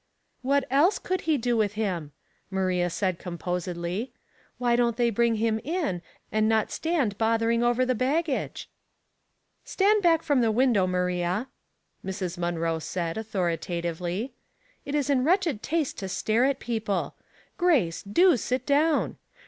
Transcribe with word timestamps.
"What 0.51 0.67
eUe 0.71 1.03
could 1.03 1.25
be 1.27 1.37
do 1.37 1.55
with 1.55 1.73
him?" 1.73 2.11
Maria 2.49 2.89
said, 2.89 3.19
composedly. 3.19 4.11
*' 4.35 4.57
Why 4.57 4.75
don't 4.75 4.97
they 4.97 5.11
bring 5.11 5.35
him 5.35 5.59
in, 5.63 6.01
and 6.31 6.49
not 6.49 6.71
stand 6.71 7.19
bothering 7.19 7.61
over 7.61 7.85
the 7.85 7.93
baggage?"" 7.93 8.67
Stand 9.63 10.01
back 10.01 10.23
from 10.23 10.41
the 10.41 10.49
window, 10.49 10.87
Maria," 10.87 11.49
Mrs. 12.03 12.35
Munroe 12.39 12.79
said, 12.79 13.15
authoritatively." 13.15 14.33
It 14.87 14.95
is 14.95 15.07
in 15.07 15.23
wretch 15.23 15.45
ed 15.45 15.61
taste 15.61 15.99
to 15.99 16.09
stare 16.09 16.45
at 16.45 16.57
people. 16.57 17.13
Grace, 17.57 18.01
do 18.01 18.37
sit 18.37 18.65
down. 18.65 19.17